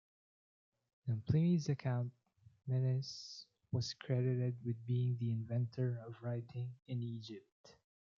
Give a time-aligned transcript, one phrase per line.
[1.07, 2.11] In Pliny's account,
[2.65, 7.75] Menes was credited with being the inventor of writing in Egypt.